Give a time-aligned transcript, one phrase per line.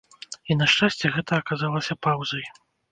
[0.53, 2.43] І на шчасце, гэта аказалася паўзай.